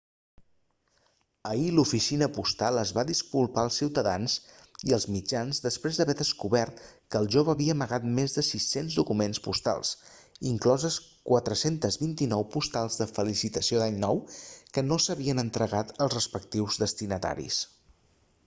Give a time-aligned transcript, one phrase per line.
[1.47, 4.37] ahir l'oficina postal es va disculpar als ciutadans
[4.91, 9.41] i als mitjans després d'haver descobert que el jove havia amagat més de 600 documents
[9.49, 9.93] postals
[10.55, 10.97] incloses
[11.35, 14.23] 429 postals de felicitació d'any nou
[14.73, 17.65] que no s'havien entregat als respectius destinataris